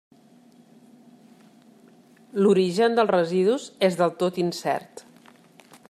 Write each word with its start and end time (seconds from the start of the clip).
L'origen 2.45 2.97
dels 2.99 3.13
residus 3.13 3.69
és 3.89 4.01
del 4.01 4.17
tot 4.25 4.41
incert. 4.47 5.07